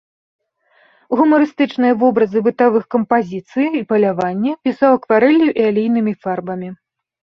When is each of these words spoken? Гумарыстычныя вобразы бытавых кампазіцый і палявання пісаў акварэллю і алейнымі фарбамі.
Гумарыстычныя 1.17 1.93
вобразы 2.03 2.39
бытавых 2.49 2.85
кампазіцый 2.95 3.67
і 3.83 3.85
палявання 3.91 4.51
пісаў 4.69 4.91
акварэллю 4.99 5.47
і 5.51 5.61
алейнымі 5.73 6.13
фарбамі. 6.27 6.69